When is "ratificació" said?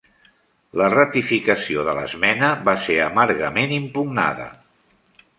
0.93-1.83